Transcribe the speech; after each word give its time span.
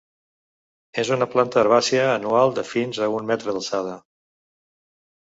És 1.01 1.09
una 1.15 1.25
planta 1.33 1.59
herbàcia 1.63 2.07
anual 2.13 2.53
de 2.59 2.63
fins 2.69 3.01
a 3.07 3.09
un 3.17 3.27
metre 3.33 3.53
d'alçada. 3.57 3.93